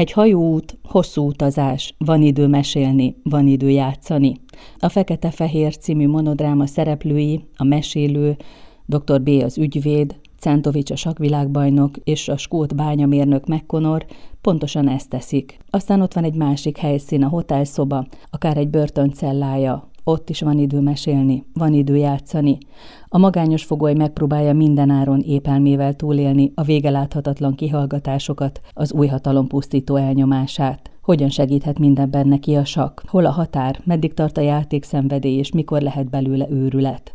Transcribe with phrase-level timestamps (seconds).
[0.00, 4.34] Egy hajóút, hosszú utazás, van idő mesélni, van idő játszani.
[4.78, 8.36] A Fekete-Fehér című monodráma szereplői, a mesélő,
[8.86, 9.22] dr.
[9.22, 9.28] B.
[9.28, 14.06] az ügyvéd, Centovics a sakvilágbajnok és a skót bányamérnök McConnor
[14.40, 15.58] pontosan ezt teszik.
[15.70, 20.80] Aztán ott van egy másik helyszín, a hotelszoba, akár egy börtöncellája, ott is van idő
[20.80, 22.58] mesélni, van idő játszani.
[23.08, 29.96] A magányos fogoly megpróbálja mindenáron épelmével túlélni a vége láthatatlan kihallgatásokat, az új hatalom pusztító
[29.96, 30.90] elnyomását.
[31.02, 33.02] Hogyan segíthet mindenben neki a sak?
[33.06, 33.80] Hol a határ?
[33.84, 37.14] Meddig tart a játékszenvedély, és mikor lehet belőle őrület?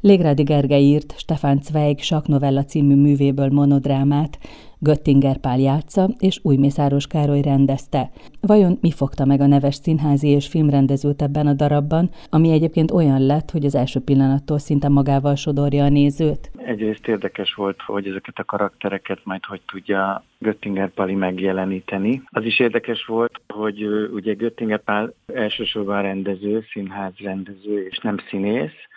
[0.00, 4.38] Légrádi Gergely írt Stefan Zweig saknovella című művéből monodrámát,
[4.82, 8.10] Göttinger Pál játsza, és Újmészáros Károly rendezte.
[8.40, 13.26] Vajon mi fogta meg a neves színházi és filmrendezőt ebben a darabban, ami egyébként olyan
[13.26, 16.50] lett, hogy az első pillanattól szinte magával sodorja a nézőt?
[16.56, 22.22] Egyrészt érdekes volt, hogy ezeket a karaktereket majd hogy tudja Göttinger Pali megjeleníteni.
[22.26, 28.88] Az is érdekes volt, hogy ugye Göttinger Pál elsősorban rendező, színház rendező és nem színész,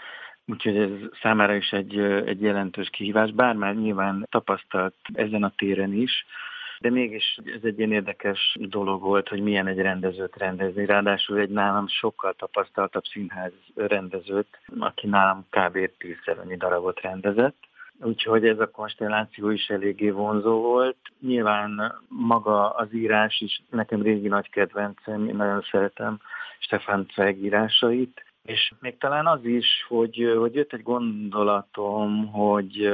[0.46, 0.90] Úgyhogy ez
[1.22, 6.26] számára is egy, egy jelentős kihívás, bár már nyilván tapasztalt ezen a téren is,
[6.80, 10.86] de mégis ez egy ilyen érdekes dolog volt, hogy milyen egy rendezőt rendezni.
[10.86, 15.90] Ráadásul egy nálam sokkal tapasztaltabb színház rendezőt, aki nálam kb.
[15.98, 17.56] tízszer annyi darabot rendezett.
[18.00, 20.98] Úgyhogy ez a konstelláció is eléggé vonzó volt.
[21.20, 26.20] Nyilván maga az írás is nekem régi nagy kedvencem, én nagyon szeretem
[26.60, 32.94] Stefan Zweig írásait, és még talán az is, hogy, hogy jött egy gondolatom, hogy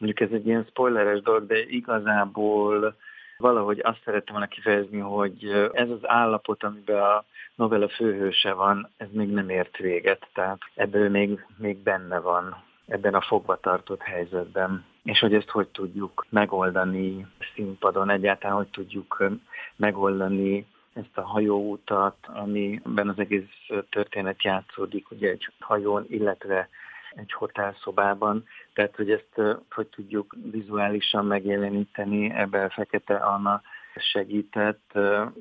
[0.00, 2.96] mondjuk ez egy ilyen spoileres dolog, de igazából
[3.36, 7.24] valahogy azt szerettem volna kifejezni, hogy ez az állapot, amiben a
[7.54, 13.14] novella főhőse van, ez még nem ért véget, tehát ebből még, még benne van ebben
[13.14, 14.84] a fogva tartott helyzetben.
[15.02, 19.30] És hogy ezt hogy tudjuk megoldani színpadon, egyáltalán hogy tudjuk
[19.76, 20.66] megoldani
[20.96, 23.48] ezt a hajóutat, amiben az egész
[23.90, 26.68] történet játszódik, ugye egy hajón, illetve
[27.14, 33.62] egy hotelszobában, tehát hogy ezt hogy tudjuk vizuálisan megjeleníteni, ebbe a Fekete Anna
[33.96, 34.98] segített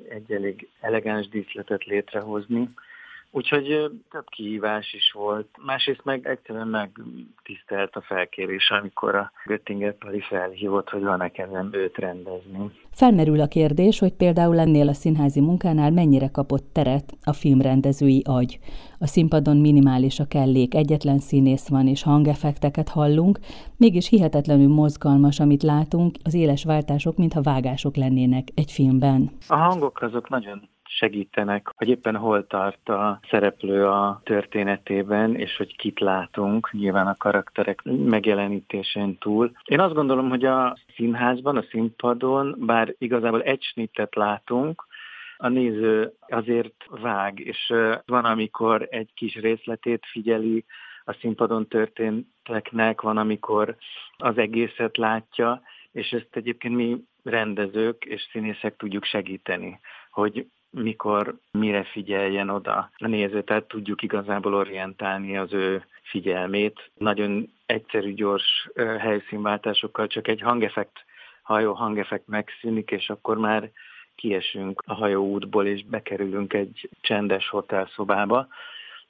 [0.10, 2.70] egy elég elegáns díszletet létrehozni,
[3.36, 5.48] Úgyhogy több kihívás is volt.
[5.66, 11.98] Másrészt meg egyszerűen megtisztelt a felkérés, amikor a Göttinger Pali felhívott, hogy van-e kezem őt
[11.98, 12.72] rendezni.
[12.92, 18.60] Felmerül a kérdés, hogy például ennél a színházi munkánál mennyire kapott teret a filmrendezői agy.
[19.00, 23.40] A színpadon minimális a kellék, egyetlen színész van és hangeffekteket hallunk,
[23.78, 29.32] mégis hihetetlenül mozgalmas, amit látunk, az éles váltások, mintha vágások lennének egy filmben.
[29.48, 35.76] A hangok azok nagyon segítenek, hogy éppen hol tart a szereplő a történetében, és hogy
[35.76, 39.52] kit látunk, nyilván a karakterek megjelenítésén túl.
[39.66, 44.86] Én azt gondolom, hogy a színházban, a színpadon, bár igazából egy snittet látunk,
[45.38, 47.74] a néző azért vág, és
[48.06, 50.66] van, amikor egy kis részletét figyeli
[51.04, 53.76] a színpadon történteknek, van, amikor
[54.18, 59.80] az egészet látja, és ezt egyébként mi rendezők és színészek tudjuk segíteni,
[60.10, 66.92] hogy mikor mire figyeljen oda a néző, tehát tudjuk igazából orientálni az ő figyelmét.
[66.98, 68.70] Nagyon egyszerű, gyors
[69.00, 71.06] helyszínváltásokkal csak egy hangeffekt,
[71.42, 73.72] hajó hangeffekt megszűnik, és akkor már
[74.16, 78.48] kiesünk a hajóútból, és bekerülünk egy csendes hotelszobába.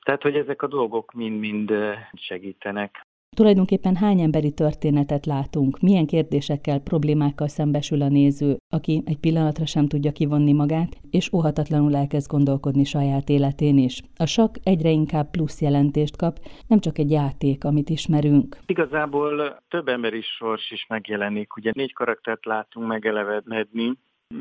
[0.03, 1.73] Tehát, hogy ezek a dolgok mind-mind
[2.13, 3.04] segítenek.
[3.35, 9.87] Tulajdonképpen hány emberi történetet látunk, milyen kérdésekkel, problémákkal szembesül a néző, aki egy pillanatra sem
[9.87, 14.01] tudja kivonni magát, és óhatatlanul elkezd gondolkodni saját életén is.
[14.17, 18.57] A sak egyre inkább plusz jelentést kap, nem csak egy játék, amit ismerünk.
[18.65, 21.55] Igazából több emberi sors is megjelenik.
[21.55, 23.93] Ugye négy karaktert látunk megelevedni,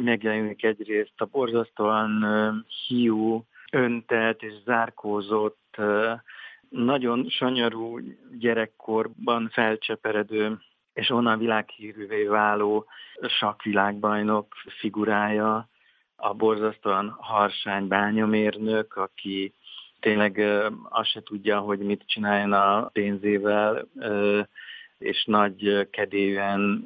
[0.04, 2.10] megjelenik egyrészt a borzasztóan
[2.86, 5.76] hiú, öntelt és zárkózott
[6.74, 7.98] nagyon sanyarú
[8.38, 10.58] gyerekkorban felcseperedő
[10.92, 12.86] és onnan világhírűvé váló
[13.22, 15.68] sakvilágbajnok figurája,
[16.16, 19.52] a borzasztóan harsány bányomérnök, aki
[20.00, 20.38] tényleg
[20.88, 23.86] azt se tudja, hogy mit csináljon a pénzével,
[24.98, 26.84] és nagy kedélyen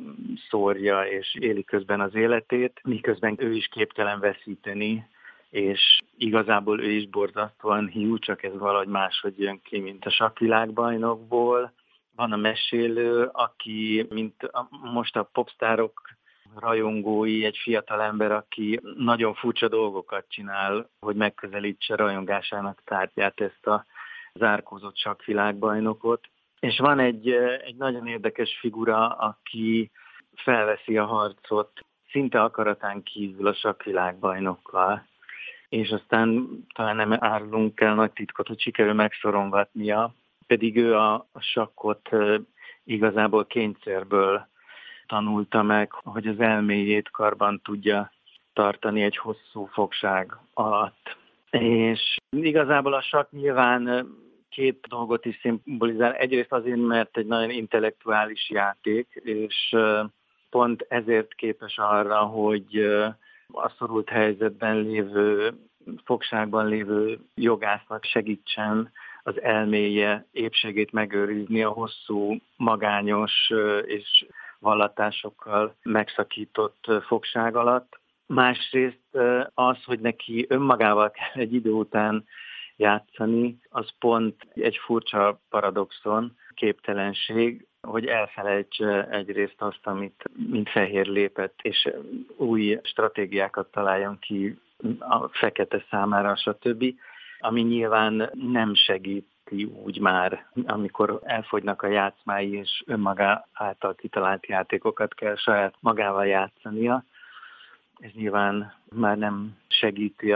[0.48, 5.08] szórja és éli közben az életét, miközben ő is képtelen veszíteni
[5.50, 11.72] és igazából ő is borzasztóan hiú, csak ez valahogy máshogy jön ki, mint a sakvilágbajnokból.
[12.16, 16.16] Van a mesélő, aki, mint a, most a popstárok
[16.56, 23.86] rajongói, egy fiatal ember, aki nagyon furcsa dolgokat csinál, hogy megközelítse rajongásának tárgyát ezt a
[24.34, 26.28] zárkózott sakvilágbajnokot.
[26.60, 27.30] És van egy,
[27.64, 29.90] egy nagyon érdekes figura, aki
[30.34, 31.70] felveszi a harcot
[32.10, 35.06] szinte akaratán kívül a sakvilágbajnokkal,
[35.68, 40.14] és aztán talán nem árulunk el nagy titkot, hogy sikerül megszorongatnia,
[40.46, 42.08] pedig ő a sakkot
[42.84, 44.46] igazából kényszerből
[45.06, 48.12] tanulta meg, hogy az elméjét karban tudja
[48.52, 51.16] tartani egy hosszú fogság alatt.
[51.50, 54.06] És igazából a sakk nyilván
[54.48, 56.12] két dolgot is szimbolizál.
[56.12, 59.76] Egyrészt azért, mert egy nagyon intellektuális játék, és
[60.50, 62.88] pont ezért képes arra, hogy
[63.52, 65.52] a szorult helyzetben lévő,
[66.04, 68.92] fogságban lévő jogásznak segítsen
[69.22, 73.52] az elméje épségét megőrizni a hosszú, magányos
[73.84, 74.26] és
[74.58, 77.98] vallatásokkal megszakított fogság alatt.
[78.26, 79.16] Másrészt
[79.54, 82.24] az, hogy neki önmagával kell egy idő után
[82.76, 91.58] játszani, az pont egy furcsa paradoxon, képtelenség, hogy elfelejtse egyrészt azt, amit mint fehér lépett,
[91.62, 91.88] és
[92.37, 94.58] új stratégiákat találjon ki
[94.99, 96.85] a fekete számára, stb.,
[97.40, 105.14] ami nyilván nem segíti úgy már, amikor elfogynak a játszmái, és önmaga által kitalált játékokat
[105.14, 107.05] kell saját magával játszania.
[107.99, 110.32] Ez nyilván már nem segíti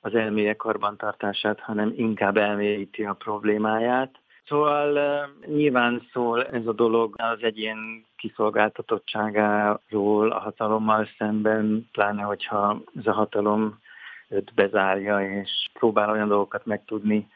[0.00, 4.18] az elméje karbantartását, hanem inkább elmélyíti a problémáját.
[4.46, 13.06] Szóval nyilván szól ez a dolog az egyén kiszolgáltatottságáról a hatalommal szemben, pláne hogyha ez
[13.06, 13.78] a hatalom
[14.28, 17.28] őt bezárja, és próbál olyan dolgokat megtudni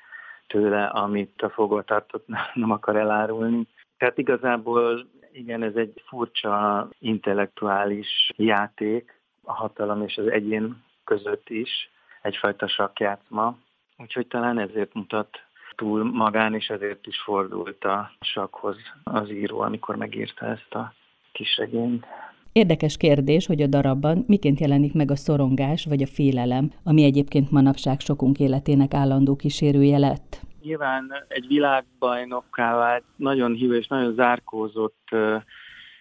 [0.47, 3.67] tőle, amit a fogvatartott nem akar elárulni.
[3.99, 11.91] Tehát igazából igen, ez egy furcsa intellektuális játék a hatalom és az egyén között is,
[12.23, 13.57] egyfajta sakkjátszma.
[13.97, 19.97] Úgyhogy talán ezért mutat túl magán, és ezért is fordult a sakhoz az író, amikor
[19.97, 20.95] megírta ezt a
[21.33, 22.07] kis regényt.
[22.53, 27.51] Érdekes kérdés, hogy a darabban miként jelenik meg a szorongás vagy a félelem, ami egyébként
[27.51, 30.41] manapság sokunk életének állandó kísérője lett.
[30.63, 35.09] Nyilván egy világbajnokká vált, nagyon hívő és nagyon zárkózott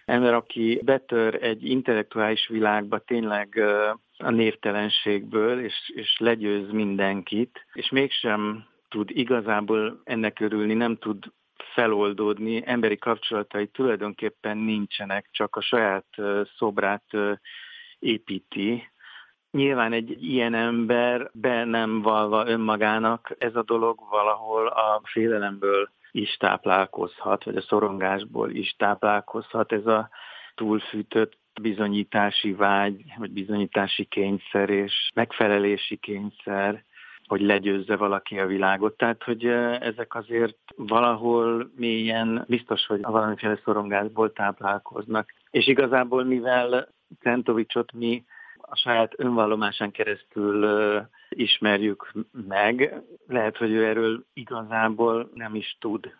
[0.04, 3.60] ember, aki betör egy intellektuális világba tényleg
[4.18, 11.24] a névtelenségből, és, és legyőz mindenkit, és mégsem tud igazából ennek örülni, nem tud
[11.74, 16.06] feloldódni, emberi kapcsolatai tulajdonképpen nincsenek, csak a saját
[16.56, 17.04] szobrát
[17.98, 18.90] építi.
[19.50, 26.36] Nyilván egy ilyen ember be nem valva önmagának, ez a dolog valahol a félelemből is
[26.36, 29.72] táplálkozhat, vagy a szorongásból is táplálkozhat.
[29.72, 30.10] Ez a
[30.54, 36.84] túlfűtött bizonyítási vágy, vagy bizonyítási kényszer és megfelelési kényszer,
[37.30, 38.96] hogy legyőzze valaki a világot.
[38.96, 39.44] Tehát, hogy
[39.80, 45.34] ezek azért valahol mélyen biztos, hogy valamiféle szorongásból táplálkoznak.
[45.50, 46.88] És igazából, mivel
[47.20, 48.24] Centovicsot mi
[48.56, 50.68] a saját önvallomásán keresztül
[51.28, 52.12] ismerjük
[52.48, 56.14] meg, lehet, hogy ő erről igazából nem is tud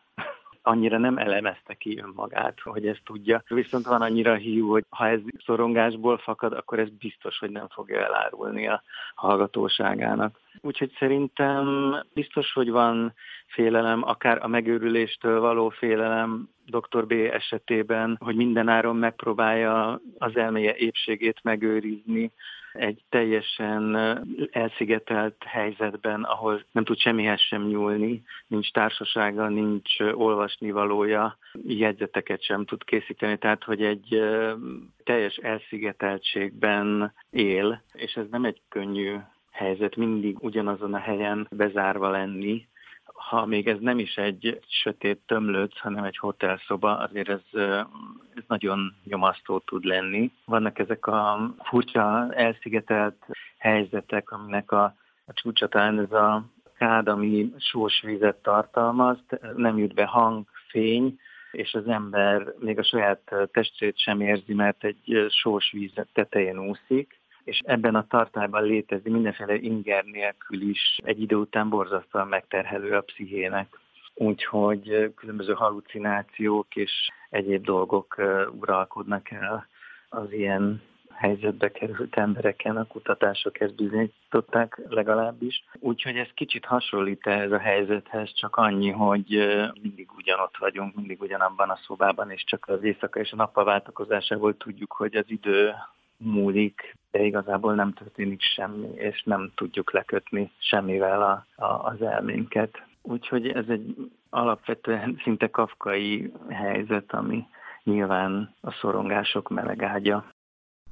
[0.63, 3.43] annyira nem elemezte ki önmagát, hogy ezt tudja.
[3.49, 8.05] Viszont van annyira hiú, hogy ha ez szorongásból fakad, akkor ez biztos, hogy nem fogja
[8.05, 8.83] elárulni a
[9.15, 10.39] hallgatóságának.
[10.61, 13.15] Úgyhogy szerintem biztos, hogy van
[13.47, 17.07] félelem, akár a megőrüléstől való félelem dr.
[17.07, 22.31] B esetében, hogy mindenáron megpróbálja az elméje épségét megőrizni,
[22.73, 23.97] egy teljesen
[24.51, 32.85] elszigetelt helyzetben, ahol nem tud semmihez sem nyúlni, nincs társasága, nincs olvasnivalója, jegyzeteket sem tud
[32.85, 34.23] készíteni, tehát hogy egy
[35.05, 39.17] teljes elszigeteltségben él, és ez nem egy könnyű
[39.51, 42.69] helyzet, mindig ugyanazon a helyen bezárva lenni,
[43.31, 47.41] ha még ez nem is egy sötét tömlőc, hanem egy hotelszoba, azért ez,
[48.35, 50.33] ez nagyon nyomasztó tud lenni.
[50.45, 53.27] Vannak ezek a furcsa, elszigetelt
[53.59, 54.85] helyzetek, aminek a,
[55.25, 56.45] a csúcsa talán ez a
[56.79, 59.19] kád, ami sós vizet tartalmaz,
[59.57, 61.19] nem jut be hang, fény,
[61.53, 67.21] és az ember még a saját testét sem érzi, mert egy sós víz tetején úszik,
[67.45, 73.01] és ebben a tartályban létezni mindenféle inger nélkül is egy idő után borzasztóan megterhelő a
[73.01, 73.79] pszichének.
[74.15, 78.17] Úgyhogy különböző halucinációk és egyéb dolgok
[78.61, 79.67] uralkodnak el
[80.09, 80.83] az ilyen
[81.21, 85.65] helyzetbe került embereken, a kutatások ezt bizonyították legalábbis.
[85.79, 89.27] Úgyhogy ez kicsit hasonlít ehhez a helyzethez, csak annyi, hogy
[89.83, 94.57] mindig ugyanott vagyunk, mindig ugyanabban a szobában, és csak az éjszaka és a nappal váltakozásából
[94.57, 95.73] tudjuk, hogy az idő
[96.23, 102.83] múlik, de igazából nem történik semmi, és nem tudjuk lekötni semmivel a, a, az elménket.
[103.03, 107.45] Úgyhogy ez egy alapvetően szinte kafkai helyzet, ami
[107.85, 110.25] nyilván a szorongások melegágya.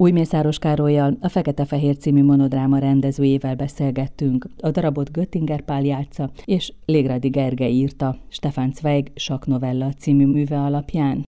[0.00, 4.47] Új Mészáros Károlyjal, a Fekete-Fehér című monodráma rendezőjével beszélgettünk.
[4.61, 11.28] A darabot Göttinger Pál játsza, és Légradi Gergely írta Stefan Zweig Saknovella című műve alapján.